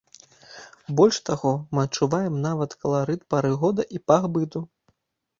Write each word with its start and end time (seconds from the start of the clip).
Больш 0.99 1.17
таго, 1.29 1.51
мы 1.77 1.83
адчуваем 1.87 2.39
нават 2.45 2.73
каларыт 2.85 3.21
пары 3.35 3.51
года 3.65 3.85
і 3.99 4.01
пах 4.13 4.23
быту. 4.39 4.63